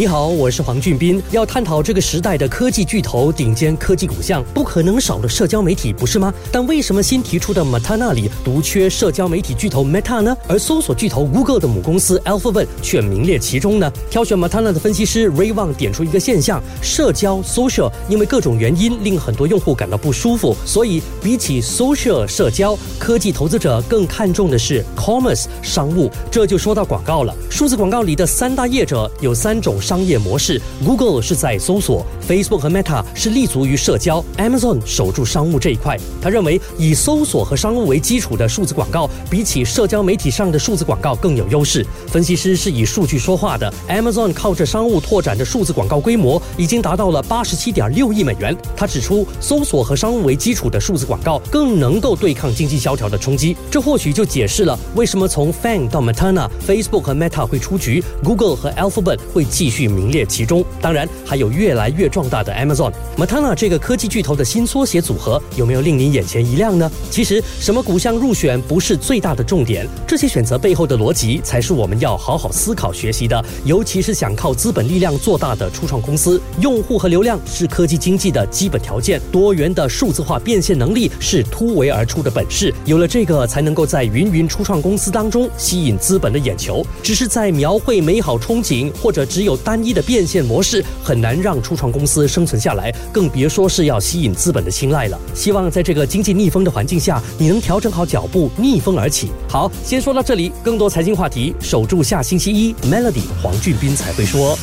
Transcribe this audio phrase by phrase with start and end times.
[0.00, 1.22] 你好，我是黄俊斌。
[1.30, 6.32] 要探讨这个时代的科技巨头、顶尖科技股项，不可能少了社交媒体，不是吗？
[6.50, 10.34] 但为什么新提出的 Meta 那里独缺社交媒体巨头 Meta 呢？
[10.48, 13.92] 而搜索巨头 Google 的母公司 Alphabet 却名列其中呢？
[14.08, 26.10] 挑选 Meta 的分析师 Ray Wang 点出一个现象：社交 social 因为各种原因令很多用户感到不舒服，所以比起 social 社交，科技投资者更看重的是 commerce 商务。
[26.30, 27.36] 这就说到广告了。
[27.50, 29.78] 数字广告里的三大业者有三种。
[29.90, 35.98] 商业模式，Google 是在搜索，Facebook 和 Meta 是立足于社交，Amazon 守住商务这一块。
[36.22, 41.84] 他认为，以搜索和商务为基础的数字广告，比起社交媒体上的数字广告更有优势。
[42.06, 48.56] 分析师是以数据说话的，Amazon 靠着商务拓展的数字广告规模已经达到了八十七点六亿美元。
[48.76, 53.56] 他指出，搜索和商务为基础的数字广告更能够对抗经济萧条的冲击。
[53.68, 59.68] 这或许就解释了为什么从 Fang 到 Meta，Facebook 和 Meta 会出局，Google 和 Alphabet 会继。
[59.68, 66.90] 续续名列其中，当然还有越来越壮大的 Amazon、Matana 这个科技巨头的新缩写组合，有没有令你眼前一亮呢？
[67.10, 73.42] 其实，什么股项入选不是最大的重点，这些选择背后的逻辑才是我们要好好思考学习的。
[73.64, 82.74] 尤其是想靠资本力量做大的初创公司，用户和流量是科技经济的基本条件，多元的数字化变现能力是突围而出的本事。
[82.84, 86.84] 有了这个，才能够在芸芸初创公司当中吸引资本的眼球。
[87.02, 95.18] 只是在描绘美好憧憬，或者只有单一的变现模式很难让初创公司生存下来，更别说是要吸引资本的青睐了。
[95.34, 99.30] 希望在这个经济逆风的环境下，你能调整好脚步，逆风而起。
[99.48, 104.58] 好，先说到这里，更多财经话题，守住下星期一，Melody 黄俊斌才会说。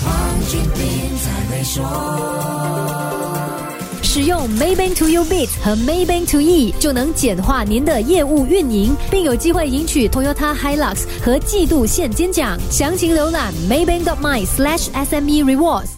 [4.18, 12.58] 使用 Maybank to U Bit 和 Maybank to E 就能简化您的业务运营，并有机会赢取 Toyota Hilux 和季度现金奖。
[12.72, 15.97] 详情浏览 Maybank My SLASH SME Rewards。